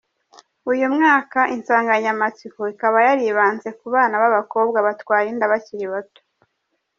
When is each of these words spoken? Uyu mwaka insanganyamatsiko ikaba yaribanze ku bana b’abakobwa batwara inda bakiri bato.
Uyu 0.71 0.87
mwaka 0.95 1.39
insanganyamatsiko 1.55 2.61
ikaba 2.73 2.97
yaribanze 3.07 3.69
ku 3.79 3.85
bana 3.93 4.15
b’abakobwa 4.21 4.77
batwara 4.87 5.27
inda 5.31 5.51
bakiri 5.53 5.85
bato. 5.93 6.21